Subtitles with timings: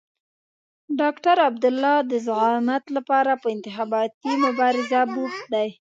[0.99, 5.69] ډاکټر عبدالله د زعامت لپاره په انتخاباتي مبارزه بوخت دی.